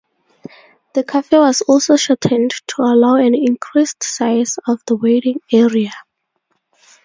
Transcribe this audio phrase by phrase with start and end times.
[0.95, 5.93] The Cafe was also shortened to allow an increased size of the waiting area.